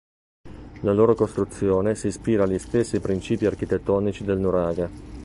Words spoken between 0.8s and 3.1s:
loro costruzione si ispira agli stessi